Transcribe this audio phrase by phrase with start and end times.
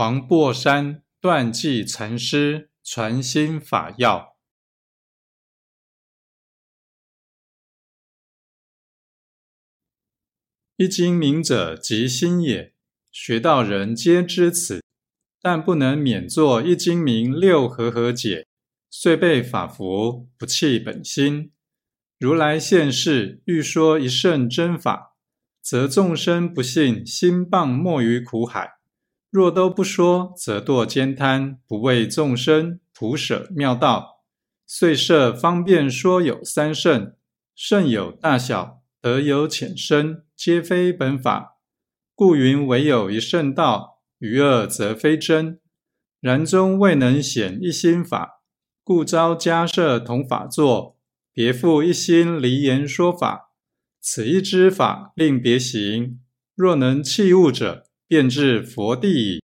[0.00, 4.34] 黄檗山断际禅师传心法要：
[10.76, 12.72] 一经明者，即心也。
[13.12, 14.82] 学道人皆知此，
[15.42, 18.46] 但不能免作一经明六合合解，
[18.88, 21.52] 遂被法服，不弃本心。
[22.18, 25.18] 如来现世欲说一圣真法，
[25.60, 28.79] 则众生不信，心谤没于苦海。
[29.30, 34.24] 若都不说，则堕兼贪，不为众生普舍妙道。
[34.66, 37.14] 遂设方便说有三圣，
[37.54, 41.58] 圣有大小，德有浅深，皆非本法。
[42.16, 45.60] 故云唯有一圣道，余二则非真。
[46.20, 48.42] 然终未能显一心法，
[48.82, 50.98] 故招迦设同法座，
[51.32, 53.52] 别复一心离言说法。
[54.00, 56.20] 此一之法，令别行。
[56.56, 57.89] 若能弃物者。
[58.10, 59.40] 便至佛地。